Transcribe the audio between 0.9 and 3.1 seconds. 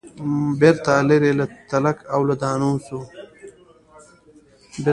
لیري له تلک او له دانې سو